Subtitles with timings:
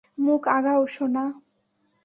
[0.17, 1.25] মুখ আগাও, সোনা।